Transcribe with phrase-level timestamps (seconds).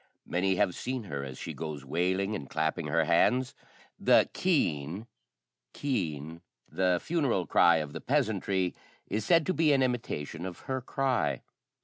[0.25, 3.53] Many have seen her as she goes wailing and clapping her hands.
[3.99, 5.05] The keen
[5.75, 8.73] [caoine], the funeral cry of the peasantry,
[9.05, 11.43] is said to be an imitation of her cry.